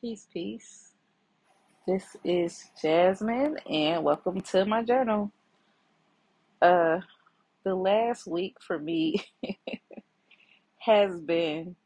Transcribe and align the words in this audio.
Peace, 0.00 0.28
peace. 0.32 0.92
This 1.86 2.16
is 2.24 2.70
Jasmine, 2.82 3.58
and 3.70 4.04
welcome 4.04 4.40
to 4.42 4.64
my 4.66 4.82
journal. 4.84 5.32
Uh, 6.62 7.00
the 7.64 7.74
last 7.74 8.26
week 8.26 8.56
for 8.60 8.78
me 8.78 9.24
has 10.78 11.20
been 11.20 11.76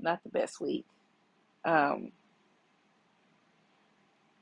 not 0.00 0.22
the 0.24 0.30
best 0.30 0.60
week. 0.60 0.86
Um, 1.64 2.12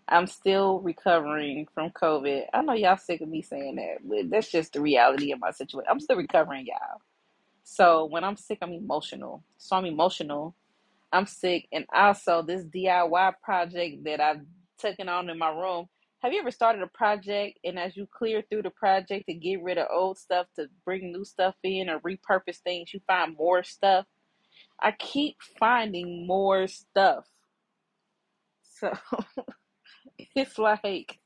I'm 0.09 0.27
still 0.27 0.81
recovering 0.81 1.69
from 1.75 1.91
COVID. 1.91 2.45
I 2.55 2.63
know 2.63 2.75
y'all 2.75 2.97
sick 2.99 3.21
of 3.23 3.29
me 3.29 3.43
saying 3.43 3.77
that, 3.77 4.09
but 4.09 4.31
that's 4.31 4.51
just 4.53 4.75
the 4.75 4.81
reality 4.83 5.33
of 5.33 5.41
my 5.41 5.53
situation. 5.53 5.89
I'm 5.91 6.01
still 6.01 6.17
recovering, 6.17 6.67
y'all. 6.67 7.01
So 7.65 8.07
when 8.07 8.25
I'm 8.25 8.37
sick, 8.37 8.59
I'm 8.63 8.73
emotional. 8.73 9.45
So 9.59 9.77
I'm 9.77 9.87
emotional. 9.87 10.55
I'm 11.13 11.27
sick, 11.27 11.69
and 11.73 11.87
also 11.95 12.43
this 12.43 12.65
DIY 12.65 13.35
project 13.43 14.05
that 14.05 14.21
I've 14.21 14.43
taken 14.79 15.09
on 15.09 15.31
in 15.31 15.39
my 15.39 15.51
room. 15.51 15.87
Have 16.23 16.33
you 16.33 16.41
ever 16.41 16.51
started 16.53 16.83
a 16.83 16.89
project 16.89 17.59
and 17.65 17.79
as 17.79 17.97
you 17.97 18.09
clear 18.13 18.43
through 18.43 18.63
the 18.63 18.71
project 18.71 19.27
to 19.29 19.35
get 19.35 19.63
rid 19.63 19.79
of 19.79 19.89
old 19.93 20.19
stuff 20.19 20.47
to 20.57 20.69
bring 20.85 21.13
new 21.13 21.25
stuff 21.25 21.55
in 21.65 21.91
or 21.91 22.01
repurpose 22.01 22.59
things, 22.65 22.95
you 22.95 23.01
find 23.07 23.37
more 23.37 23.63
stuff? 23.65 24.07
I 24.81 24.93
keep 24.93 25.37
finding 25.59 26.27
more 26.27 26.67
stuff. 26.69 27.27
So 28.81 28.93
it's 30.37 30.59
like 30.59 31.19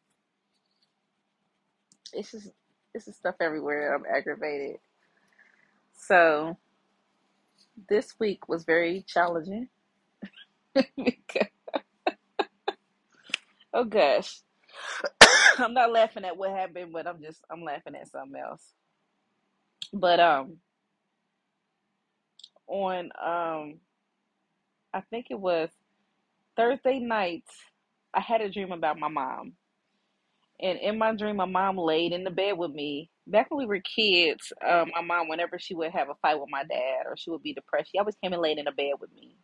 it's 2.13 2.33
just 2.33 2.51
it's 2.95 3.07
just 3.07 3.19
stuff 3.19 3.37
everywhere. 3.41 3.95
I'm 3.95 4.05
aggravated. 4.07 4.77
So 5.97 6.59
this 7.89 8.15
week 8.21 8.49
was 8.49 8.65
very 8.65 9.05
challenging. 9.09 9.69
Oh 13.75 13.85
gosh. 13.85 14.41
I'm 15.59 15.74
not 15.74 15.93
laughing 15.93 16.24
at 16.24 16.37
what 16.37 16.51
happened, 16.51 16.93
but 16.93 17.07
I'm 17.07 17.23
just 17.23 17.41
I'm 17.51 17.65
laughing 17.65 17.95
at 17.96 18.10
something 18.10 18.41
else. 18.41 18.63
But 19.93 20.21
um 20.21 20.59
on 22.69 23.10
um 23.24 23.77
I 24.95 25.02
think 25.10 25.27
it 25.30 25.41
was 25.41 25.71
Thursday 26.57 26.99
night, 26.99 27.45
I 28.15 28.21
had 28.21 28.41
a 28.43 28.51
dream 28.51 28.73
about 28.73 28.99
my 28.99 29.09
mom. 29.09 29.54
And 30.60 30.79
in 30.80 30.99
my 30.99 31.15
dream, 31.15 31.37
my 31.37 31.47
mom 31.47 31.79
laid 31.79 32.13
in 32.13 32.24
the 32.24 32.30
bed 32.30 32.59
with 32.59 32.73
me. 32.73 33.10
Back 33.27 33.51
when 33.51 33.59
we 33.59 33.66
were 33.66 33.80
kids, 33.80 34.52
um, 34.66 34.91
my 34.95 35.02
mom, 35.02 35.29
whenever 35.29 35.59
she 35.59 35.74
would 35.74 35.93
have 35.93 36.09
a 36.10 36.15
fight 36.23 36.41
with 36.41 36.51
my 36.51 36.65
dad 36.65 37.04
or 37.07 37.16
she 37.16 37.30
would 37.30 37.43
be 37.43 37.54
depressed, 37.54 37.91
she 37.93 37.99
always 37.99 38.16
came 38.23 38.32
and 38.32 38.43
laid 38.43 38.59
in 38.59 38.66
the 38.66 38.73
bed 38.73 38.95
with 39.01 39.13
me. 39.15 39.37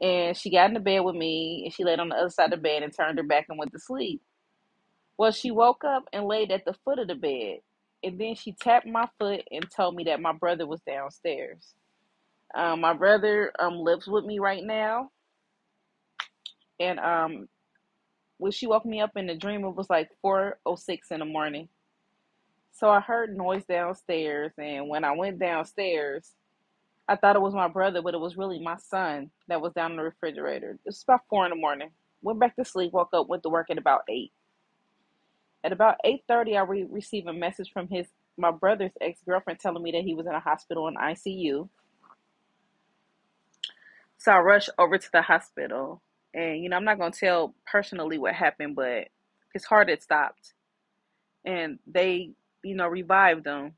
And 0.00 0.36
she 0.36 0.50
got 0.50 0.68
in 0.68 0.74
the 0.74 0.80
bed 0.80 1.00
with 1.00 1.16
me 1.16 1.62
and 1.64 1.74
she 1.74 1.84
laid 1.84 1.98
on 1.98 2.10
the 2.10 2.16
other 2.16 2.30
side 2.30 2.52
of 2.52 2.58
the 2.58 2.62
bed 2.62 2.82
and 2.82 2.94
turned 2.94 3.18
her 3.18 3.24
back 3.24 3.46
and 3.48 3.58
went 3.58 3.72
to 3.72 3.80
sleep. 3.80 4.22
Well, 5.18 5.32
she 5.32 5.50
woke 5.50 5.82
up 5.84 6.04
and 6.12 6.26
laid 6.26 6.52
at 6.52 6.64
the 6.64 6.74
foot 6.84 7.00
of 7.00 7.08
the 7.08 7.16
bed. 7.16 7.58
And 8.04 8.20
then 8.20 8.36
she 8.36 8.52
tapped 8.52 8.86
my 8.86 9.08
foot 9.18 9.42
and 9.50 9.64
told 9.74 9.96
me 9.96 10.04
that 10.04 10.20
my 10.20 10.32
brother 10.32 10.66
was 10.66 10.80
downstairs. 10.82 11.74
Um, 12.54 12.80
my 12.80 12.94
brother 12.94 13.52
um, 13.58 13.78
lives 13.78 14.06
with 14.06 14.24
me 14.24 14.38
right 14.38 14.62
now. 14.64 15.10
And 16.78 17.00
um, 17.00 17.48
when 18.38 18.52
she 18.52 18.68
woke 18.68 18.86
me 18.86 19.00
up 19.00 19.16
in 19.16 19.26
the 19.26 19.34
dream, 19.34 19.64
it 19.64 19.74
was 19.74 19.90
like 19.90 20.10
4.06 20.24 20.98
in 21.10 21.18
the 21.18 21.24
morning. 21.24 21.68
So 22.72 22.88
I 22.88 23.00
heard 23.00 23.36
noise 23.36 23.64
downstairs. 23.68 24.52
And 24.56 24.88
when 24.88 25.02
I 25.02 25.12
went 25.16 25.40
downstairs, 25.40 26.30
I 27.08 27.16
thought 27.16 27.36
it 27.36 27.42
was 27.42 27.54
my 27.54 27.68
brother, 27.68 28.02
but 28.02 28.14
it 28.14 28.20
was 28.20 28.36
really 28.36 28.58
my 28.58 28.76
son 28.76 29.30
that 29.48 29.60
was 29.60 29.72
down 29.72 29.92
in 29.92 29.96
the 29.96 30.02
refrigerator. 30.02 30.72
It 30.72 30.80
was 30.84 31.02
about 31.02 31.22
4 31.30 31.46
in 31.46 31.50
the 31.50 31.56
morning. 31.56 31.90
Went 32.22 32.38
back 32.38 32.56
to 32.56 32.64
sleep, 32.64 32.92
woke 32.92 33.10
up, 33.14 33.28
went 33.28 33.42
to 33.44 33.48
work 33.48 33.70
at 33.70 33.78
about 33.78 34.02
8. 34.08 34.30
At 35.64 35.72
about 35.72 35.96
8.30, 36.04 36.56
I 36.56 36.62
re- 36.62 36.86
received 36.90 37.28
a 37.28 37.32
message 37.32 37.72
from 37.72 37.88
his 37.88 38.06
my 38.38 38.52
brother's 38.52 38.92
ex-girlfriend 39.00 39.58
telling 39.58 39.82
me 39.82 39.90
that 39.90 40.04
he 40.04 40.14
was 40.14 40.26
in 40.26 40.32
a 40.32 40.40
hospital 40.40 40.86
in 40.86 40.94
ICU. 40.94 41.68
So 44.18 44.32
I 44.32 44.38
rushed 44.38 44.70
over 44.78 44.96
to 44.96 45.12
the 45.12 45.22
hospital. 45.22 46.00
And, 46.34 46.62
you 46.62 46.68
know, 46.68 46.76
I'm 46.76 46.84
not 46.84 47.00
to 47.00 47.10
tell 47.10 47.54
personally 47.66 48.18
what 48.18 48.34
happened, 48.34 48.76
but 48.76 49.08
his 49.52 49.64
heart 49.64 49.88
had 49.88 50.02
stopped. 50.02 50.54
And 51.44 51.80
they, 51.86 52.30
you 52.62 52.76
know, 52.76 52.86
revived 52.86 53.46
him. 53.46 53.74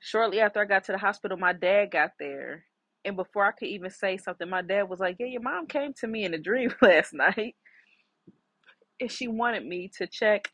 Shortly 0.00 0.40
after 0.40 0.60
I 0.60 0.64
got 0.64 0.84
to 0.84 0.92
the 0.92 0.98
hospital, 0.98 1.36
my 1.36 1.52
dad 1.52 1.90
got 1.92 2.12
there. 2.18 2.64
And 3.04 3.16
before 3.16 3.46
I 3.46 3.52
could 3.52 3.68
even 3.68 3.90
say 3.90 4.16
something, 4.16 4.48
my 4.48 4.62
dad 4.62 4.84
was 4.88 5.00
like, 5.00 5.16
Yeah, 5.18 5.26
your 5.26 5.42
mom 5.42 5.66
came 5.66 5.94
to 6.00 6.06
me 6.06 6.24
in 6.24 6.34
a 6.34 6.38
dream 6.38 6.74
last 6.82 7.12
night. 7.12 7.56
And 9.00 9.10
she 9.10 9.28
wanted 9.28 9.64
me 9.64 9.90
to 9.98 10.06
check 10.06 10.50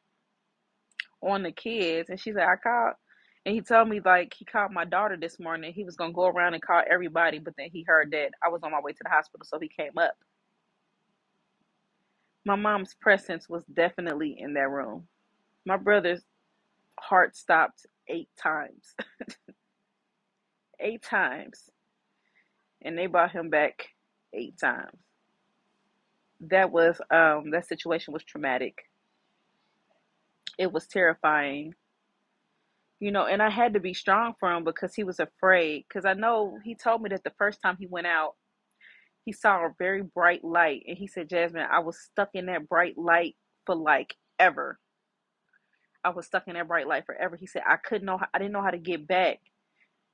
on 1.22 1.42
the 1.42 1.52
kids. 1.52 2.10
And 2.10 2.20
she 2.20 2.32
said, 2.32 2.42
I 2.44 2.56
called. 2.56 2.94
And 3.44 3.54
he 3.54 3.60
told 3.60 3.88
me, 3.88 4.00
like, 4.04 4.34
he 4.36 4.44
called 4.44 4.72
my 4.72 4.84
daughter 4.84 5.16
this 5.20 5.38
morning. 5.38 5.72
He 5.72 5.84
was 5.84 5.96
going 5.96 6.10
to 6.10 6.14
go 6.16 6.26
around 6.26 6.54
and 6.54 6.62
call 6.62 6.82
everybody. 6.90 7.38
But 7.38 7.54
then 7.56 7.68
he 7.72 7.84
heard 7.86 8.10
that 8.12 8.30
I 8.44 8.48
was 8.48 8.62
on 8.64 8.72
my 8.72 8.80
way 8.80 8.92
to 8.92 8.98
the 9.04 9.10
hospital. 9.10 9.46
So 9.46 9.58
he 9.60 9.68
came 9.68 9.96
up. 9.98 10.14
My 12.44 12.56
mom's 12.56 12.94
presence 13.00 13.48
was 13.48 13.64
definitely 13.72 14.36
in 14.38 14.54
that 14.54 14.70
room. 14.70 15.06
My 15.64 15.76
brother's 15.76 16.22
heart 17.00 17.36
stopped 17.36 17.86
eight 18.08 18.28
times. 18.40 18.94
eight 20.80 21.02
times. 21.02 21.70
And 22.82 22.96
they 22.96 23.06
brought 23.06 23.32
him 23.32 23.50
back 23.50 23.88
eight 24.32 24.58
times. 24.58 24.98
That 26.40 26.70
was 26.70 27.00
um 27.10 27.50
that 27.50 27.66
situation 27.66 28.12
was 28.12 28.24
traumatic. 28.24 28.78
It 30.58 30.72
was 30.72 30.86
terrifying. 30.86 31.74
You 33.00 33.12
know, 33.12 33.26
and 33.26 33.42
I 33.42 33.50
had 33.50 33.74
to 33.74 33.80
be 33.80 33.92
strong 33.92 34.34
for 34.40 34.50
him 34.52 34.64
because 34.64 34.94
he 34.94 35.04
was 35.04 35.20
afraid. 35.20 35.84
Because 35.88 36.04
I 36.04 36.14
know 36.14 36.58
he 36.64 36.74
told 36.74 37.02
me 37.02 37.10
that 37.10 37.24
the 37.24 37.32
first 37.38 37.60
time 37.62 37.76
he 37.78 37.86
went 37.86 38.06
out, 38.06 38.34
he 39.24 39.32
saw 39.32 39.66
a 39.66 39.74
very 39.78 40.02
bright 40.02 40.44
light. 40.44 40.84
And 40.88 40.96
he 40.96 41.06
said, 41.06 41.28
Jasmine, 41.28 41.66
I 41.70 41.80
was 41.80 41.98
stuck 41.98 42.30
in 42.34 42.46
that 42.46 42.68
bright 42.68 42.96
light 42.96 43.36
for 43.66 43.74
like 43.74 44.14
ever. 44.38 44.78
I 46.06 46.10
was 46.10 46.26
stuck 46.26 46.48
in 46.48 46.54
that 46.54 46.68
bright 46.68 46.88
light 46.88 47.06
forever. 47.06 47.36
He 47.36 47.48
said, 47.48 47.64
I 47.68 47.76
couldn't 47.78 48.06
know, 48.06 48.20
I 48.34 48.38
didn't 48.38 48.54
know 48.54 48.62
how 48.62 48.72
to 48.72 48.78
get 48.78 49.08
back. 49.08 49.40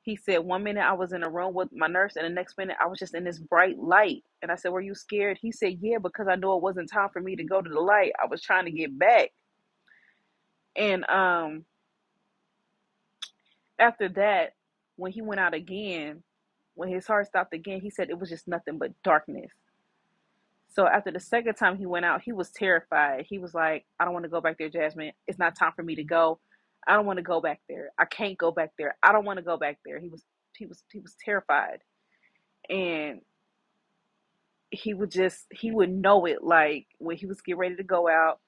He 0.02 0.16
said, 0.16 0.38
one 0.40 0.64
minute 0.64 0.82
I 0.84 0.94
was 0.94 1.12
in 1.12 1.24
a 1.24 1.30
room 1.30 1.54
with 1.54 1.70
my 1.72 1.88
nurse, 1.88 2.16
and 2.16 2.26
the 2.26 2.30
next 2.30 2.58
minute 2.58 2.76
I 2.82 2.88
was 2.88 2.98
just 2.98 3.14
in 3.14 3.24
this 3.24 3.38
bright 3.40 3.78
light. 3.78 4.24
And 4.42 4.52
I 4.52 4.56
said, 4.56 4.72
Were 4.72 4.80
you 4.82 4.94
scared? 4.96 5.38
He 5.42 5.52
said, 5.52 5.78
Yeah, 5.80 5.98
because 6.02 6.28
I 6.28 6.36
knew 6.36 6.54
it 6.56 6.62
wasn't 6.62 6.90
time 6.92 7.10
for 7.12 7.20
me 7.20 7.36
to 7.36 7.44
go 7.44 7.62
to 7.62 7.70
the 7.70 7.80
light. 7.80 8.12
I 8.22 8.26
was 8.28 8.42
trying 8.42 8.66
to 8.66 8.72
get 8.72 8.98
back. 8.98 9.30
And 10.76 11.08
um 11.10 11.66
after 13.80 14.08
that, 14.10 14.54
when 14.96 15.12
he 15.12 15.22
went 15.22 15.40
out 15.40 15.54
again, 15.54 16.24
when 16.76 16.90
his 16.90 17.06
heart 17.06 17.28
stopped 17.28 17.54
again, 17.54 17.80
he 17.82 17.90
said 17.90 18.10
it 18.10 18.18
was 18.20 18.30
just 18.30 18.48
nothing 18.48 18.78
but 18.78 18.92
darkness. 19.04 19.52
So 20.72 20.86
after 20.86 21.12
the 21.12 21.20
second 21.20 21.54
time 21.56 21.78
he 21.78 21.86
went 21.86 22.04
out, 22.06 22.22
he 22.22 22.32
was 22.32 22.50
terrified. 22.50 23.26
He 23.28 23.38
was 23.38 23.54
like, 23.54 23.86
I 24.00 24.04
don't 24.04 24.14
want 24.14 24.24
to 24.24 24.30
go 24.30 24.40
back 24.40 24.58
there, 24.58 24.70
Jasmine. 24.70 25.12
It's 25.26 25.38
not 25.38 25.56
time 25.56 25.72
for 25.76 25.82
me 25.82 25.96
to 25.96 26.04
go. 26.04 26.40
I 26.88 26.94
don't 26.96 27.06
want 27.06 27.18
to 27.18 27.22
go 27.24 27.40
back 27.40 27.60
there. 27.68 27.90
I 27.98 28.06
can't 28.06 28.38
go 28.38 28.52
back 28.52 28.72
there. 28.78 28.96
I 29.02 29.12
don't 29.12 29.24
want 29.24 29.38
to 29.38 29.44
go 29.44 29.56
back 29.58 29.78
there. 29.84 30.00
He 30.00 30.08
was 30.08 30.24
he 30.56 30.66
was 30.66 30.82
he 30.92 31.00
was 31.00 31.16
terrified. 31.24 31.80
And 32.70 33.20
he 34.70 34.94
would 34.94 35.10
just 35.10 35.46
he 35.52 35.70
would 35.72 35.90
know 35.90 36.26
it 36.26 36.42
like 36.44 36.86
when 36.98 37.16
he 37.16 37.26
was 37.26 37.42
getting 37.42 37.58
ready 37.58 37.76
to 37.76 37.84
go 37.84 38.08
out, 38.08 38.40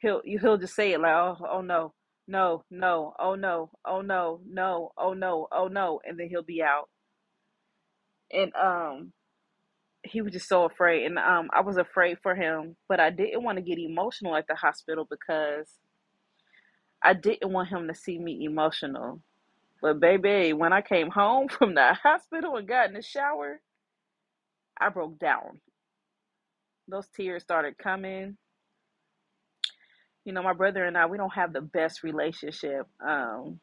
he'll 0.00 0.22
he'll 0.24 0.58
just 0.58 0.74
say 0.76 0.92
it 0.92 1.00
like, 1.00 1.14
Oh, 1.14 1.36
oh 1.50 1.60
no, 1.62 1.94
no, 2.28 2.64
no, 2.70 3.14
oh 3.20 3.34
no, 3.36 3.70
oh 3.86 4.02
no, 4.02 4.40
no, 4.48 4.92
oh 4.98 5.14
no, 5.14 5.48
oh 5.52 5.68
no, 5.68 6.00
and 6.06 6.18
then 6.18 6.28
he'll 6.28 6.42
be 6.42 6.62
out. 6.62 6.88
And 8.32 8.52
um 8.56 9.12
he 10.04 10.22
was 10.22 10.32
just 10.32 10.48
so 10.48 10.64
afraid 10.64 11.04
and 11.06 11.18
um 11.18 11.50
I 11.52 11.60
was 11.62 11.76
afraid 11.76 12.18
for 12.22 12.34
him, 12.34 12.76
but 12.88 13.00
I 13.00 13.10
didn't 13.10 13.42
want 13.42 13.58
to 13.58 13.62
get 13.62 13.78
emotional 13.78 14.36
at 14.36 14.46
the 14.46 14.54
hospital 14.54 15.06
because 15.08 15.68
I 17.02 17.14
didn't 17.14 17.52
want 17.52 17.68
him 17.68 17.88
to 17.88 17.94
see 17.94 18.18
me 18.18 18.44
emotional. 18.44 19.20
But 19.80 20.00
baby, 20.00 20.52
when 20.52 20.72
I 20.72 20.82
came 20.82 21.10
home 21.10 21.48
from 21.58 21.74
the 21.74 21.94
hospital 21.94 22.56
and 22.56 22.68
got 22.68 22.88
in 22.88 22.94
the 22.94 23.02
shower, 23.02 23.60
I 24.80 24.88
broke 24.88 25.18
down. 25.18 25.60
Those 26.88 27.08
tears 27.08 27.42
started 27.42 27.78
coming. 27.78 28.36
You 30.24 30.32
know, 30.32 30.42
my 30.42 30.52
brother 30.52 30.84
and 30.84 30.96
I, 30.96 31.06
we 31.06 31.16
don't 31.18 31.34
have 31.34 31.52
the 31.52 31.60
best 31.60 32.02
relationship. 32.02 32.86
Um, 33.06 33.60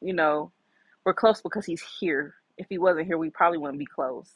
you 0.00 0.14
know, 0.14 0.52
we're 1.04 1.14
close 1.14 1.40
because 1.42 1.66
he's 1.66 1.84
here. 2.00 2.34
If 2.56 2.66
he 2.68 2.78
wasn't 2.78 3.06
here, 3.06 3.18
we 3.18 3.30
probably 3.30 3.58
wouldn't 3.58 3.78
be 3.78 3.86
close. 3.86 4.30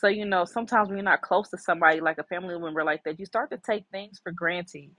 So, 0.00 0.08
you 0.08 0.26
know, 0.26 0.46
sometimes 0.46 0.88
when 0.88 0.98
you're 0.98 1.04
not 1.04 1.22
close 1.22 1.50
to 1.50 1.58
somebody 1.58 2.00
like 2.00 2.18
a 2.18 2.24
family 2.24 2.58
member 2.58 2.84
like 2.84 3.04
that, 3.04 3.20
you 3.20 3.26
start 3.26 3.50
to 3.52 3.58
take 3.58 3.86
things 3.92 4.20
for 4.22 4.32
granted. 4.32 4.90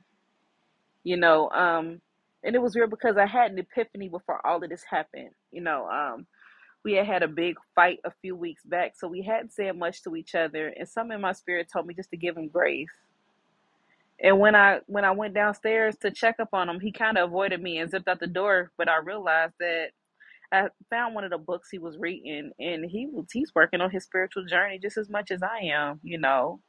You 1.04 1.18
know, 1.18 1.50
um, 1.52 2.02
and 2.44 2.56
it 2.56 2.62
was 2.62 2.76
weird 2.76 2.92
because 2.92 3.18
I 3.18 3.28
had 3.28 3.52
an 3.52 3.60
epiphany 3.60 4.10
before 4.10 4.46
all 4.46 4.64
of 4.64 4.70
this 4.70 4.84
happened. 4.90 5.32
You 5.52 5.62
know, 5.62 5.88
um, 5.90 6.28
We 6.84 6.94
had 6.96 7.08
had 7.08 7.24
a 7.24 7.30
big 7.30 7.58
fight 7.76 8.00
a 8.06 8.12
few 8.24 8.36
weeks 8.36 8.64
back, 8.66 8.94
so 8.98 9.08
we 9.08 9.24
hadn't 9.24 9.54
said 9.54 9.78
much 9.78 10.04
to 10.06 10.18
each 10.18 10.36
other. 10.36 10.70
And 10.70 10.90
something 10.90 11.16
in 11.16 11.22
my 11.22 11.34
spirit 11.34 11.70
told 11.74 11.88
me 11.88 11.96
just 11.96 12.12
to 12.12 12.18
give 12.18 12.38
him 12.38 12.50
grace. 12.50 12.90
And 14.22 14.40
when 14.40 14.56
I 14.56 14.82
when 14.88 15.06
I 15.06 15.12
went 15.12 15.34
downstairs 15.36 15.98
to 16.02 16.12
check 16.12 16.38
up 16.40 16.50
on 16.54 16.70
him, 16.70 16.80
he 16.80 16.92
kind 16.92 17.18
of 17.18 17.30
avoided 17.30 17.62
me 17.62 17.80
and 17.80 17.92
zipped 17.92 18.08
out 18.08 18.20
the 18.20 18.28
door. 18.28 18.72
But 18.78 18.90
I 18.90 18.98
realized 19.00 19.56
that 19.60 19.90
I 20.52 20.70
found 20.90 21.16
one 21.16 21.24
of 21.26 21.32
the 21.32 21.38
books 21.38 21.70
he 21.72 21.80
was 21.80 21.98
reading, 21.98 22.52
and 22.60 22.86
he 22.86 23.08
was 23.12 23.28
he's 23.32 23.54
working 23.56 23.82
on 23.82 23.92
his 23.92 24.06
spiritual 24.06 24.46
journey 24.46 24.80
just 24.82 24.98
as 24.98 25.10
much 25.10 25.32
as 25.32 25.44
I 25.44 25.60
am, 25.74 26.00
you 26.04 26.18
know. 26.20 26.62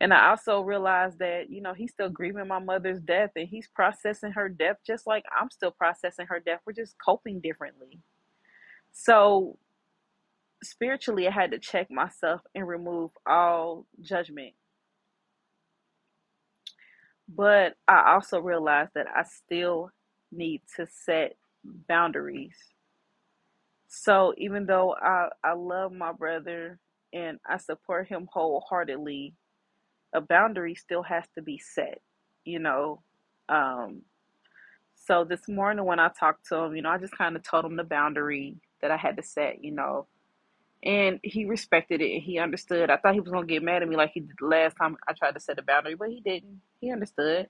And 0.00 0.14
I 0.14 0.30
also 0.30 0.60
realized 0.62 1.18
that 1.20 1.50
you 1.50 1.62
know 1.62 1.74
he's 1.74 1.92
still 1.92 2.10
grieving 2.10 2.48
my 2.48 2.58
mother's 2.60 3.00
death, 3.00 3.30
and 3.36 3.48
he's 3.48 3.68
processing 3.68 4.32
her 4.32 4.48
death 4.48 4.78
just 4.86 5.06
like 5.06 5.24
I'm 5.38 5.50
still 5.50 5.72
processing 5.72 6.26
her 6.28 6.40
death. 6.40 6.60
We're 6.66 6.74
just 6.74 6.96
coping 7.04 7.40
differently. 7.40 8.00
So 8.92 9.58
spiritually, 10.62 11.28
I 11.28 11.32
had 11.32 11.52
to 11.52 11.58
check 11.58 11.90
myself 11.90 12.42
and 12.54 12.66
remove 12.66 13.12
all 13.26 13.86
judgment. 14.02 14.54
But 17.28 17.74
I 17.88 18.14
also 18.14 18.40
realized 18.40 18.92
that 18.94 19.06
I 19.14 19.24
still 19.24 19.90
need 20.32 20.62
to 20.76 20.86
set 20.86 21.36
boundaries. 21.64 22.56
So 23.90 24.34
even 24.38 24.66
though 24.66 24.96
I, 24.96 25.30
I 25.44 25.54
love 25.54 25.92
my 25.92 26.12
brother 26.12 26.80
and 27.14 27.40
I 27.48 27.58
support 27.58 28.08
him 28.08 28.28
wholeheartedly, 28.32 29.34
a 30.14 30.22
boundary 30.22 30.76
still 30.76 31.04
has 31.04 31.24
to 31.36 31.42
be 31.42 31.58
set, 31.58 32.02
you 32.44 32.60
know. 32.60 33.02
Um, 33.48 34.02
so 34.96 35.24
this 35.24 35.48
morning 35.48 35.84
when 35.86 36.00
I 36.00 36.10
talked 36.10 36.48
to 36.48 36.56
him, 36.56 36.76
you 36.76 36.82
know, 36.82 36.90
I 36.90 36.98
just 36.98 37.16
kind 37.18 37.36
of 37.36 37.44
told 37.44 37.66
him 37.66 37.76
the 37.76 37.84
boundary 37.84 38.56
that 38.82 38.92
I 38.92 38.98
had 38.98 39.16
to 39.18 39.24
set, 39.24 39.64
you 39.64 39.72
know, 39.72 40.06
and 40.84 41.20
he 41.24 41.46
respected 41.46 42.00
it 42.02 42.14
and 42.14 42.22
he 42.22 42.38
understood. 42.38 42.90
I 42.90 42.98
thought 42.98 43.14
he 43.14 43.20
was 43.20 43.32
gonna 43.32 43.46
get 43.46 43.62
mad 43.64 43.82
at 43.82 43.88
me 43.90 43.96
like 43.96 44.12
he 44.14 44.20
did 44.20 44.36
the 44.40 44.46
last 44.48 44.76
time 44.76 44.96
I 45.08 45.14
tried 45.14 45.34
to 45.34 45.40
set 45.40 45.58
a 45.60 45.62
boundary, 45.62 45.96
but 45.96 46.10
he 46.10 46.20
didn't. 46.20 46.60
He 46.80 46.92
understood. 46.92 47.48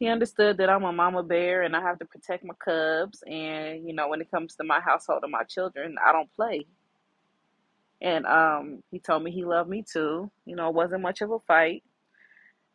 He 0.00 0.08
understood 0.08 0.58
that 0.58 0.70
I'm 0.70 0.84
a 0.84 0.92
mama 0.92 1.22
bear 1.24 1.62
and 1.62 1.76
I 1.76 1.82
have 1.82 2.00
to 2.00 2.06
protect 2.06 2.44
my 2.44 2.54
cubs. 2.64 3.22
And 3.26 3.86
you 3.88 3.94
know, 3.94 4.08
when 4.08 4.22
it 4.22 4.32
comes 4.32 4.56
to 4.56 4.64
my 4.64 4.80
household 4.80 5.20
and 5.24 5.32
my 5.32 5.44
children, 5.44 5.96
I 6.04 6.12
don't 6.12 6.34
play. 6.34 6.66
And 8.02 8.26
um, 8.26 8.82
he 8.90 9.00
told 9.00 9.24
me 9.24 9.32
he 9.32 9.44
loved 9.44 9.70
me 9.70 9.84
too. 9.90 10.30
You 10.46 10.56
know, 10.56 10.68
it 10.70 10.74
wasn't 10.74 11.02
much 11.02 11.22
of 11.22 11.32
a 11.32 11.40
fight. 11.40 11.84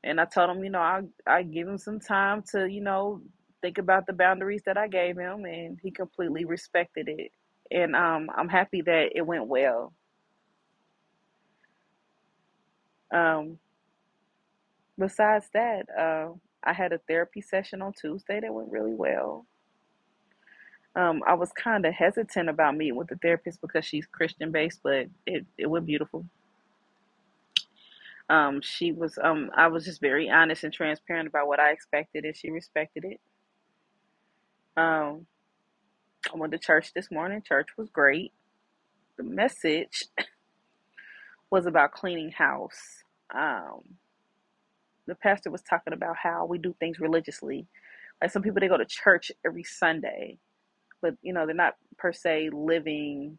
And 0.04 0.22
I 0.22 0.26
told 0.26 0.52
him, 0.52 0.64
you 0.64 0.72
know, 0.72 0.80
I 0.82 1.02
I 1.28 1.44
give 1.44 1.68
him 1.68 1.80
some 1.80 2.00
time 2.00 2.44
to, 2.52 2.68
you 2.68 2.82
know, 2.82 3.22
think 3.62 3.80
about 3.80 4.08
the 4.08 4.14
boundaries 4.14 4.64
that 4.68 4.78
I 4.78 4.88
gave 4.88 5.18
him, 5.18 5.46
and 5.46 5.80
he 5.82 5.92
completely 5.92 6.46
respected 6.46 7.10
it. 7.10 7.32
And 7.72 7.96
um, 7.96 8.30
I'm 8.36 8.50
happy 8.50 8.84
that 8.84 9.10
it 9.16 9.26
went 9.26 9.48
well. 9.48 9.94
Um, 13.14 13.60
besides 15.00 15.48
that, 15.54 15.88
uh, 15.98 16.34
I 16.66 16.74
had 16.74 16.94
a 16.94 17.00
therapy 17.08 17.42
session 17.42 17.82
on 17.82 17.94
Tuesday 17.94 18.40
that 18.40 18.54
went 18.54 18.72
really 18.72 18.94
well. 18.94 19.46
Um, 20.96 21.22
I 21.28 21.34
was 21.34 21.52
kind 21.52 21.86
of 21.86 21.94
hesitant 21.94 22.50
about 22.50 22.78
meeting 22.78 22.96
with 22.96 23.10
the 23.10 23.18
therapist 23.18 23.60
because 23.62 23.86
she's 23.86 24.06
Christian 24.06 24.52
based, 24.52 24.80
but 24.82 25.08
it, 25.26 25.46
it 25.58 25.68
went 25.68 25.86
beautiful. 25.86 26.26
Um, 28.30 28.62
she 28.62 28.92
was 28.92 29.20
um, 29.22 29.52
I 29.56 29.68
was 29.68 29.86
just 29.86 30.02
very 30.02 30.30
honest 30.30 30.64
and 30.64 30.74
transparent 30.74 31.28
about 31.28 31.48
what 31.48 31.60
I 31.60 31.72
expected, 31.72 32.26
and 32.26 32.36
she 32.36 32.50
respected 32.50 33.06
it. 33.06 33.20
Um, 34.78 35.28
I 36.34 36.38
went 36.38 36.54
to 36.54 36.58
church 36.58 36.92
this 36.94 37.12
morning. 37.12 37.44
Church 37.48 37.68
was 37.78 37.90
great. 37.90 38.32
The 39.18 39.24
message 39.24 40.06
was 41.52 41.66
about 41.68 41.92
cleaning 41.92 42.32
house. 42.32 43.04
Um, 43.34 43.82
the 45.08 45.16
pastor 45.16 45.52
was 45.52 45.62
talking 45.62 45.94
about 45.94 46.18
how 46.18 46.46
we 46.46 46.58
do 46.58 46.76
things 46.80 47.00
religiously. 47.00 47.68
Like 48.22 48.32
some 48.32 48.42
people, 48.42 48.60
they 48.60 48.68
go 48.68 48.78
to 48.78 48.86
church 48.86 49.32
every 49.46 49.64
Sunday, 49.64 50.38
but 51.02 51.16
you 51.22 51.34
know 51.34 51.46
they're 51.46 51.56
not 51.56 51.76
per 51.98 52.14
se 52.14 52.50
living 52.54 53.38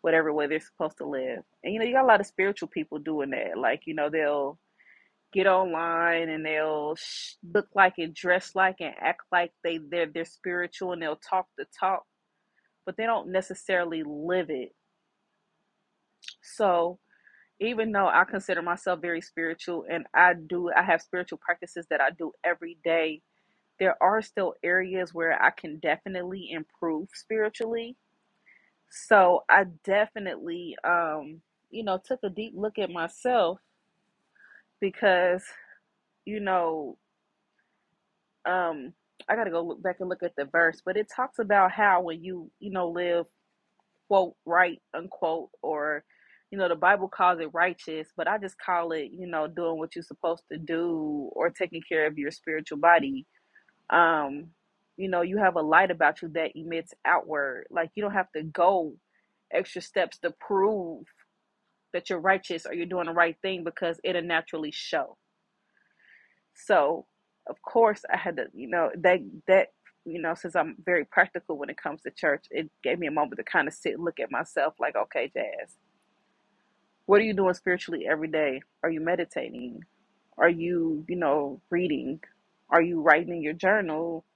whatever 0.00 0.32
way 0.32 0.46
they're 0.46 0.60
supposed 0.60 0.98
to 0.98 1.06
live. 1.06 1.40
And 1.64 1.72
you 1.74 1.80
know 1.80 1.86
you 1.86 1.92
got 1.92 2.04
a 2.04 2.06
lot 2.06 2.20
of 2.20 2.26
spiritual 2.26 2.68
people 2.68 2.98
doing 2.98 3.30
that. 3.30 3.58
Like 3.58 3.82
you 3.86 3.94
know 3.94 4.10
they'll 4.10 4.58
get 5.32 5.46
online 5.46 6.28
and 6.28 6.44
they'll 6.44 6.94
sh- 6.96 7.34
look 7.52 7.68
like 7.74 7.94
and 7.98 8.14
dress 8.14 8.54
like 8.54 8.76
and 8.80 8.94
act 9.00 9.22
like 9.30 9.52
they 9.62 9.78
they're 9.90 10.06
they're 10.06 10.24
spiritual 10.24 10.92
and 10.92 11.02
they'll 11.02 11.16
talk 11.16 11.46
the 11.56 11.66
talk, 11.78 12.04
but 12.86 12.96
they 12.96 13.04
don't 13.06 13.32
necessarily 13.32 14.02
live 14.06 14.50
it. 14.50 14.74
So 16.42 16.98
even 17.60 17.92
though 17.92 18.08
I 18.08 18.24
consider 18.24 18.62
myself 18.62 19.00
very 19.00 19.20
spiritual 19.20 19.84
and 19.90 20.06
I 20.14 20.34
do 20.34 20.70
I 20.74 20.82
have 20.82 21.02
spiritual 21.02 21.38
practices 21.38 21.86
that 21.90 22.00
I 22.00 22.10
do 22.10 22.32
every 22.44 22.78
day, 22.84 23.22
there 23.80 24.00
are 24.02 24.22
still 24.22 24.54
areas 24.62 25.14
where 25.14 25.40
I 25.42 25.50
can 25.50 25.78
definitely 25.78 26.50
improve 26.52 27.08
spiritually. 27.14 27.96
So 28.90 29.44
I 29.48 29.64
definitely 29.84 30.76
um 30.84 31.42
you 31.70 31.84
know 31.84 32.00
took 32.04 32.20
a 32.24 32.30
deep 32.30 32.54
look 32.56 32.78
at 32.78 32.90
myself 32.90 33.60
because 34.80 35.44
you 36.24 36.40
know 36.40 36.98
um 38.46 38.92
I 39.28 39.36
got 39.36 39.44
to 39.44 39.50
go 39.50 39.62
look 39.62 39.82
back 39.82 39.96
and 40.00 40.08
look 40.08 40.22
at 40.22 40.36
the 40.36 40.46
verse, 40.46 40.80
but 40.84 40.96
it 40.96 41.08
talks 41.14 41.38
about 41.38 41.70
how 41.72 42.00
when 42.02 42.22
you 42.24 42.50
you 42.60 42.70
know 42.70 42.88
live 42.88 43.26
quote 44.08 44.36
right 44.46 44.80
unquote 44.94 45.50
or 45.62 46.04
you 46.50 46.58
know 46.58 46.68
the 46.68 46.76
bible 46.76 47.08
calls 47.08 47.40
it 47.40 47.50
righteous 47.52 48.08
but 48.16 48.28
i 48.28 48.38
just 48.38 48.56
call 48.58 48.92
it 48.92 49.10
you 49.12 49.26
know 49.26 49.46
doing 49.48 49.78
what 49.78 49.94
you're 49.96 50.02
supposed 50.02 50.44
to 50.50 50.58
do 50.58 51.30
or 51.34 51.50
taking 51.50 51.82
care 51.88 52.06
of 52.06 52.18
your 52.18 52.30
spiritual 52.30 52.78
body. 52.78 53.26
Um 53.90 54.48
you 54.96 55.08
know 55.08 55.22
you 55.22 55.38
have 55.38 55.56
a 55.56 55.62
light 55.62 55.90
about 55.90 56.22
you 56.22 56.28
that 56.34 56.52
emits 56.56 56.94
outward. 57.06 57.66
Like 57.70 57.90
you 57.94 58.02
don't 58.02 58.14
have 58.14 58.32
to 58.36 58.42
go 58.42 58.94
extra 59.52 59.82
steps 59.82 60.18
to 60.18 60.32
prove 60.40 61.04
that 61.94 62.10
you're 62.10 62.20
righteous 62.20 62.66
or 62.66 62.74
you're 62.74 62.86
doing 62.86 63.06
the 63.06 63.12
right 63.12 63.36
thing 63.42 63.64
because 63.64 64.00
it'll 64.04 64.22
naturally 64.22 64.72
show. 64.72 65.16
So 66.54 67.06
of 67.48 67.60
course 67.62 68.02
i 68.12 68.16
had 68.16 68.36
to 68.36 68.46
you 68.54 68.68
know 68.68 68.90
that 68.96 69.20
that 69.48 69.68
you 70.04 70.20
know 70.20 70.34
since 70.34 70.56
i'm 70.56 70.76
very 70.84 71.04
practical 71.04 71.58
when 71.58 71.70
it 71.70 71.76
comes 71.76 72.02
to 72.02 72.10
church 72.10 72.46
it 72.50 72.70
gave 72.84 72.98
me 72.98 73.06
a 73.06 73.10
moment 73.12 73.36
to 73.38 73.44
kind 73.44 73.68
of 73.68 73.74
sit 73.74 73.94
and 73.94 74.04
look 74.04 74.20
at 74.20 74.30
myself 74.30 74.74
like 74.80 74.96
okay 74.96 75.30
jazz 75.34 75.74
what 77.08 77.22
are 77.22 77.24
you 77.24 77.34
doing 77.34 77.54
spiritually 77.54 78.06
every 78.10 78.28
day? 78.28 78.60
Are 78.84 78.90
you 78.90 79.00
meditating? 79.00 79.80
Are 80.38 80.50
you, 80.50 81.06
you 81.08 81.16
know, 81.16 81.62
reading? 81.70 82.20
Are 82.70 82.82
you 82.82 83.00
writing 83.00 83.36
in 83.36 83.42
your 83.42 83.54
journal? 83.54 84.26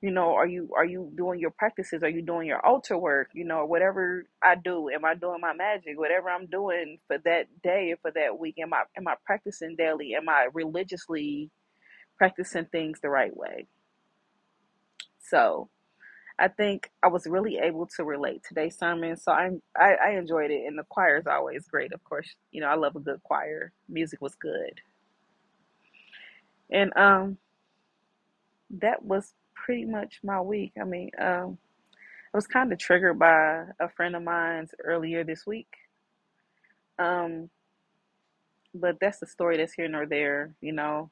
You 0.00 0.12
know, 0.12 0.34
are 0.34 0.46
you 0.46 0.70
are 0.76 0.84
you 0.84 1.10
doing 1.16 1.40
your 1.40 1.50
practices? 1.50 2.04
Are 2.04 2.08
you 2.10 2.22
doing 2.22 2.46
your 2.46 2.64
altar 2.64 2.96
work? 2.96 3.30
You 3.34 3.44
know, 3.44 3.66
whatever 3.66 4.26
I 4.42 4.54
do, 4.54 4.90
am 4.90 5.04
I 5.04 5.16
doing 5.16 5.40
my 5.40 5.54
magic? 5.54 5.98
Whatever 5.98 6.30
I'm 6.30 6.46
doing 6.46 6.98
for 7.08 7.18
that 7.24 7.46
day 7.64 7.92
or 7.92 7.98
for 8.02 8.12
that 8.12 8.38
week, 8.38 8.56
am 8.62 8.72
I 8.74 8.84
am 8.96 9.08
I 9.08 9.16
practicing 9.26 9.76
daily? 9.76 10.14
Am 10.16 10.28
I 10.28 10.48
religiously 10.54 11.50
practicing 12.18 12.66
things 12.66 13.00
the 13.02 13.10
right 13.10 13.36
way? 13.36 13.66
So 15.30 15.70
I 16.38 16.48
think 16.48 16.90
I 17.02 17.08
was 17.08 17.26
really 17.26 17.58
able 17.58 17.86
to 17.96 18.04
relate 18.04 18.42
today's 18.46 18.78
sermon, 18.78 19.16
so 19.16 19.32
I, 19.32 19.50
I 19.76 19.94
I 19.94 20.10
enjoyed 20.18 20.50
it, 20.50 20.66
and 20.66 20.78
the 20.78 20.84
choir 20.84 21.18
is 21.18 21.26
always 21.26 21.66
great. 21.68 21.92
Of 21.92 22.02
course, 22.04 22.28
you 22.52 22.60
know 22.60 22.68
I 22.68 22.74
love 22.74 22.96
a 22.96 23.00
good 23.00 23.22
choir. 23.22 23.72
Music 23.88 24.20
was 24.20 24.34
good, 24.34 24.80
and 26.70 26.92
um 26.96 27.38
that 28.70 29.04
was 29.04 29.34
pretty 29.54 29.84
much 29.84 30.20
my 30.22 30.40
week. 30.40 30.72
I 30.80 30.84
mean, 30.84 31.10
um 31.18 31.58
I 32.34 32.38
was 32.38 32.46
kind 32.46 32.72
of 32.72 32.78
triggered 32.78 33.18
by 33.18 33.64
a 33.80 33.88
friend 33.96 34.16
of 34.16 34.22
mine's 34.22 34.72
earlier 34.84 35.24
this 35.24 35.46
week, 35.46 35.68
um 36.98 37.50
but 38.74 38.98
that's 39.00 39.18
the 39.20 39.26
story 39.26 39.56
that's 39.56 39.72
here 39.74 39.88
nor 39.88 40.06
there. 40.06 40.54
You 40.60 40.72
know, 40.72 41.10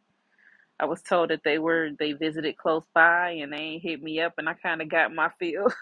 I 0.80 0.86
was 0.86 1.02
told 1.02 1.30
that 1.30 1.42
they 1.44 1.58
were 1.58 1.90
they 1.98 2.12
visited 2.12 2.56
close 2.58 2.84
by 2.94 3.30
and 3.32 3.52
they 3.52 3.80
hit 3.82 4.02
me 4.02 4.20
up, 4.20 4.34
and 4.38 4.48
I 4.48 4.54
kind 4.54 4.82
of 4.82 4.88
got 4.90 5.14
my 5.14 5.30
feels. 5.40 5.74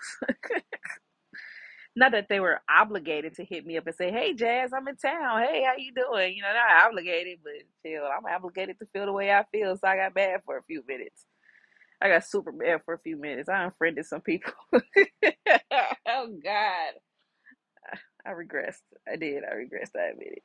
Not 1.95 2.13
that 2.13 2.29
they 2.29 2.41
were 2.41 2.61
obligated 2.71 3.35
to 3.37 3.45
hit 3.45 3.67
me 3.67 3.77
up 3.77 3.87
and 3.87 3.95
say, 3.95 4.11
"Hey, 4.11 4.33
Jazz, 4.35 4.73
I'm 4.73 4.89
in 4.89 4.97
town. 4.97 5.43
Hey, 5.43 5.65
how 5.65 5.75
you 5.77 5.93
doing?" 5.93 6.35
You 6.37 6.43
know, 6.43 6.53
not 6.55 6.87
obligated, 6.89 7.41
but 7.43 7.53
chill. 7.85 8.05
I'm 8.05 8.25
obligated 8.27 8.79
to 8.79 8.87
feel 8.93 9.07
the 9.07 9.13
way 9.13 9.31
I 9.31 9.45
feel, 9.53 9.77
so 9.77 9.87
I 9.87 9.97
got 9.97 10.15
mad 10.15 10.41
for 10.47 10.57
a 10.57 10.63
few 10.63 10.83
minutes. 10.89 11.27
I 12.03 12.09
got 12.09 12.27
super 12.27 12.53
mad 12.53 12.83
for 12.85 12.95
a 12.95 12.99
few 13.01 13.17
minutes. 13.19 13.49
I 13.49 13.65
unfriended 13.65 14.07
some 14.07 14.23
people. 14.23 14.53
oh 14.75 16.39
God, 16.45 16.93
I 18.27 18.31
regressed. 18.31 18.83
I 19.11 19.17
did. 19.17 19.45
I 19.45 19.55
regressed. 19.55 19.97
I 19.99 20.11
admit 20.13 20.35
it, 20.39 20.45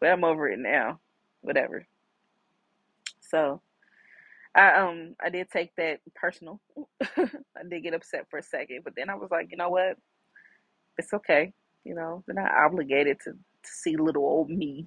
but 0.00 0.10
I'm 0.10 0.24
over 0.24 0.48
it 0.48 0.58
now. 0.60 1.00
Whatever. 1.42 1.86
So 3.32 3.62
I 4.56 4.74
um 4.80 5.16
I 5.24 5.30
did 5.30 5.50
take 5.50 5.74
that 5.76 6.00
personal. 6.16 6.60
I 7.18 7.28
did 7.70 7.82
get 7.84 7.94
upset 7.94 8.26
for 8.30 8.38
a 8.38 8.44
second, 8.44 8.82
but 8.84 8.94
then 8.96 9.10
I 9.10 9.16
was 9.16 9.30
like, 9.32 9.48
you 9.52 9.58
know 9.58 9.70
what? 9.70 9.98
It's 10.98 11.12
okay. 11.14 11.52
You 11.84 11.94
know, 11.94 12.24
they're 12.26 12.34
not 12.36 12.52
obligated 12.52 13.18
to, 13.24 13.32
to 13.32 13.70
see 13.82 13.96
little 13.96 14.24
old 14.24 14.50
me 14.50 14.86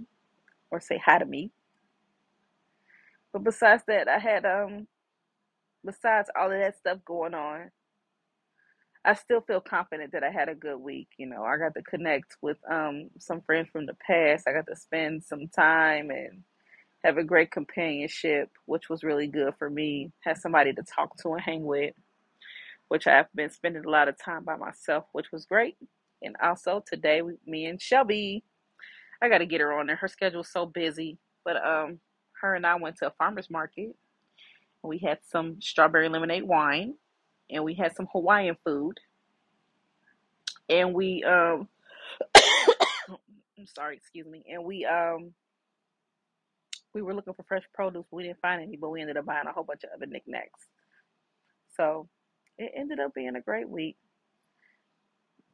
or 0.72 0.80
say 0.82 1.02
hi 1.04 1.20
to 1.20 1.26
me. 1.26 1.52
But 3.34 3.44
besides 3.44 3.84
that, 3.88 4.08
I 4.10 4.20
had 4.20 4.46
um 4.46 4.88
besides 5.86 6.30
all 6.40 6.52
of 6.52 6.60
that 6.60 6.78
stuff 6.78 7.00
going 7.06 7.34
on, 7.36 7.72
I 9.06 9.16
still 9.16 9.42
feel 9.42 9.62
confident 9.62 10.14
that 10.14 10.24
I 10.24 10.32
had 10.32 10.50
a 10.50 10.56
good 10.56 10.78
week. 10.80 11.10
You 11.18 11.28
know, 11.28 11.44
I 11.44 11.58
got 11.58 11.76
to 11.76 11.84
connect 11.84 12.38
with 12.42 12.58
um 12.72 13.10
some 13.20 13.42
friends 13.42 13.70
from 13.72 13.86
the 13.88 13.96
past. 14.08 14.48
I 14.48 14.54
got 14.54 14.68
to 14.68 14.76
spend 14.76 15.24
some 15.24 15.48
time 15.50 16.12
and 16.12 16.44
have 17.06 17.18
a 17.18 17.24
great 17.24 17.52
companionship, 17.52 18.50
which 18.66 18.90
was 18.90 19.04
really 19.04 19.28
good 19.28 19.54
for 19.60 19.70
me. 19.70 20.12
Had 20.22 20.38
somebody 20.38 20.74
to 20.74 20.84
talk 20.84 21.16
to 21.18 21.34
and 21.34 21.42
hang 21.42 21.64
with, 21.64 21.94
which 22.88 23.06
I've 23.06 23.32
been 23.36 23.52
spending 23.52 23.86
a 23.86 23.90
lot 23.90 24.08
of 24.08 24.18
time 24.18 24.44
by 24.44 24.56
myself, 24.56 25.06
which 25.12 25.32
was 25.32 25.46
great. 25.46 25.78
And 26.24 26.36
also 26.42 26.84
today, 26.86 27.22
me 27.46 27.68
and 27.68 27.80
Shelby, 27.80 28.44
I 29.22 29.30
got 29.30 29.38
to 29.38 29.46
get 29.46 29.62
her 29.62 29.72
on 29.74 29.86
there. 29.86 29.96
Her 29.96 30.08
schedule's 30.08 30.50
so 30.52 30.66
busy, 30.66 31.20
but 31.44 31.58
um, 31.58 32.00
her 32.42 32.56
and 32.56 32.66
I 32.66 32.76
went 32.76 32.98
to 32.98 33.08
a 33.08 33.14
farmer's 33.18 33.52
market. 33.52 33.96
We 34.82 34.98
had 34.98 35.20
some 35.30 35.62
strawberry 35.62 36.10
lemonade 36.10 36.44
wine, 36.44 36.96
and 37.52 37.64
we 37.64 37.76
had 37.76 37.96
some 37.96 38.08
Hawaiian 38.12 38.58
food, 38.64 39.00
and 40.70 40.94
we 40.94 41.24
um, 41.24 41.68
I'm 42.36 43.68
sorry, 43.68 43.98
excuse 43.98 44.28
me, 44.28 44.44
and 44.52 44.64
we 44.64 44.86
um, 44.86 45.34
we 46.96 47.02
were 47.02 47.14
looking 47.14 47.34
for 47.34 47.44
fresh 47.44 47.66
produce. 47.74 48.06
We 48.10 48.24
didn't 48.24 48.40
find 48.42 48.64
any, 48.64 48.78
but 48.78 48.90
we 48.90 49.02
ended 49.02 49.18
up 49.18 49.26
buying 49.26 49.48
a 49.48 49.52
whole 49.52 49.66
bunch 49.66 49.84
of 49.84 49.90
other 49.94 50.06
knickknacks. 50.06 50.62
So 51.76 52.08
it 52.58 52.72
ended 52.76 53.02
up 53.02 53.14
being 53.14 53.36
a 53.36 53.42
great 53.42 53.70
week. 53.70 53.98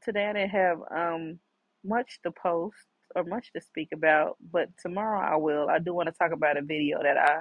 Today 0.04 0.28
I 0.28 0.34
didn't 0.34 0.52
have 0.52 0.78
um 0.96 1.40
much 1.84 2.20
to 2.24 2.32
post 2.32 2.78
or 3.16 3.24
much 3.24 3.52
to 3.54 3.62
speak 3.62 3.90
about, 3.92 4.38
but 4.52 4.70
tomorrow 4.80 5.20
I 5.20 5.36
will. 5.36 5.68
I 5.68 5.80
do 5.80 5.94
want 5.94 6.08
to 6.08 6.14
talk 6.14 6.32
about 6.32 6.58
a 6.58 6.62
video 6.62 7.02
that 7.02 7.18
I 7.18 7.40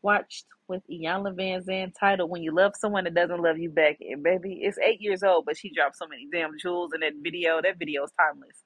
watched 0.00 0.46
with 0.68 0.82
Iyanla 0.90 1.36
Vanzant 1.36 1.92
titled 1.98 2.30
When 2.30 2.42
You 2.42 2.54
Love 2.54 2.72
Someone 2.76 3.04
That 3.04 3.14
Doesn't 3.14 3.42
Love 3.42 3.58
You 3.58 3.70
Back. 3.70 3.96
And 4.00 4.22
baby, 4.22 4.60
it's 4.62 4.78
eight 4.78 5.00
years 5.00 5.24
old, 5.24 5.44
but 5.44 5.56
she 5.56 5.74
dropped 5.74 5.96
so 5.96 6.06
many 6.06 6.28
damn 6.32 6.56
jewels 6.58 6.92
in 6.94 7.00
that 7.00 7.14
video. 7.20 7.60
That 7.60 7.78
video 7.78 8.04
is 8.04 8.12
timeless. 8.18 8.62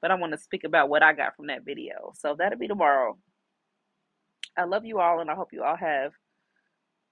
But 0.00 0.12
I 0.12 0.14
want 0.14 0.32
to 0.32 0.38
speak 0.38 0.64
about 0.64 0.88
what 0.88 1.02
I 1.02 1.12
got 1.12 1.36
from 1.36 1.48
that 1.48 1.64
video. 1.64 2.12
So 2.16 2.36
that'll 2.38 2.58
be 2.58 2.68
tomorrow. 2.68 3.18
I 4.56 4.64
love 4.64 4.84
you 4.84 5.00
all 5.00 5.20
and 5.20 5.30
I 5.30 5.34
hope 5.34 5.52
you 5.52 5.62
all 5.64 5.76
have 5.76 6.12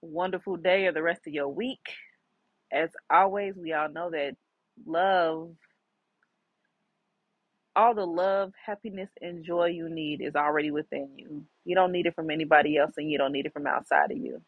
a 0.03 0.05
wonderful 0.05 0.57
day 0.57 0.85
or 0.85 0.91
the 0.91 1.03
rest 1.03 1.21
of 1.27 1.33
your 1.33 1.49
week. 1.49 1.85
As 2.71 2.89
always, 3.11 3.55
we 3.55 3.73
all 3.73 3.89
know 3.89 4.11
that 4.11 4.35
love, 4.85 5.51
all 7.75 7.93
the 7.95 8.05
love, 8.05 8.53
happiness, 8.65 9.09
and 9.21 9.43
joy 9.45 9.67
you 9.67 9.89
need 9.89 10.21
is 10.21 10.35
already 10.35 10.71
within 10.71 11.09
you. 11.17 11.45
You 11.65 11.75
don't 11.75 11.91
need 11.91 12.05
it 12.07 12.15
from 12.15 12.31
anybody 12.31 12.77
else 12.77 12.93
and 12.97 13.09
you 13.09 13.17
don't 13.17 13.31
need 13.31 13.45
it 13.45 13.53
from 13.53 13.67
outside 13.67 14.11
of 14.11 14.17
you. 14.17 14.41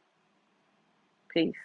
Peace. 1.29 1.55